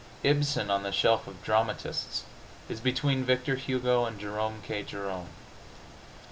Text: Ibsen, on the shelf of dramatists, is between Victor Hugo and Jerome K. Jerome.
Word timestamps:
Ibsen, 0.23 0.71
on 0.71 0.81
the 0.81 0.91
shelf 0.91 1.27
of 1.27 1.43
dramatists, 1.43 2.23
is 2.67 2.79
between 2.79 3.23
Victor 3.23 3.55
Hugo 3.55 4.05
and 4.05 4.19
Jerome 4.19 4.63
K. 4.65 4.81
Jerome. 4.81 5.29